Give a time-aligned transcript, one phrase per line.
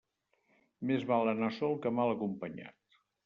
[0.91, 2.99] Més val anar sol que mal acompanyat.